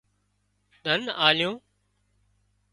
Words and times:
ڌنَ 0.85 1.01
آليون 1.25 1.55